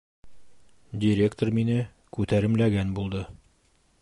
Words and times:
Директор 1.03 1.53
мине 1.59 1.77
күтәремләгән 2.19 2.97
булды: 3.01 3.23